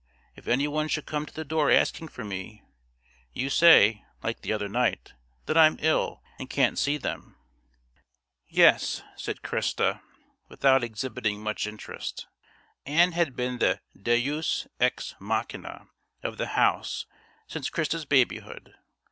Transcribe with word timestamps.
If 0.35 0.47
any 0.47 0.67
one 0.67 0.87
should 0.87 1.05
come 1.05 1.27
to 1.27 1.33
the 1.35 1.45
door 1.45 1.69
asking 1.69 2.07
for 2.07 2.25
me, 2.25 2.63
you 3.33 3.51
say, 3.51 4.03
like 4.23 4.41
the 4.41 4.51
other 4.51 4.67
night, 4.67 5.13
that 5.45 5.55
I'm 5.55 5.77
ill 5.79 6.23
and 6.39 6.49
can't 6.49 6.79
see 6.79 6.97
them." 6.97 7.35
"Yes," 8.47 9.03
said 9.15 9.43
Christa, 9.43 10.01
without 10.49 10.83
exhibiting 10.83 11.43
much 11.43 11.67
interest. 11.67 12.25
Ann 12.83 13.11
had 13.11 13.35
been 13.35 13.59
the 13.59 13.79
deus 13.95 14.65
ex 14.79 15.13
machina 15.19 15.85
of 16.23 16.39
the 16.39 16.47
house 16.57 17.05
since 17.45 17.69
Christa's 17.69 18.05
babyhood. 18.05 18.73